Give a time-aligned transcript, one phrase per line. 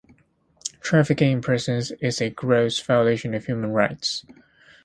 [0.81, 4.25] Trafficking in persons is a gross violation of human rights.